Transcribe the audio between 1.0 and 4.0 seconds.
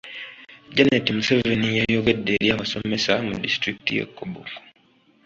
Museveni yayogedde eri abasomesa mu disitulikiti